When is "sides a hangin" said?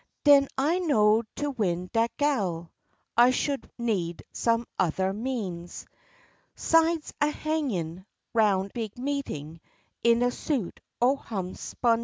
6.55-8.07